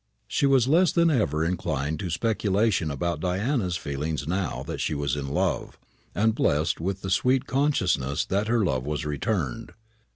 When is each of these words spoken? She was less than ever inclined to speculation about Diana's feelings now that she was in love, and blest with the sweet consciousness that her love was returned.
She 0.27 0.47
was 0.47 0.67
less 0.67 0.91
than 0.91 1.11
ever 1.11 1.45
inclined 1.45 1.99
to 1.99 2.09
speculation 2.09 2.89
about 2.89 3.19
Diana's 3.19 3.77
feelings 3.77 4.27
now 4.27 4.63
that 4.65 4.81
she 4.81 4.95
was 4.95 5.15
in 5.15 5.27
love, 5.27 5.77
and 6.15 6.33
blest 6.33 6.79
with 6.79 7.03
the 7.03 7.11
sweet 7.11 7.45
consciousness 7.45 8.25
that 8.25 8.47
her 8.47 8.65
love 8.65 8.83
was 8.83 9.05
returned. 9.05 9.73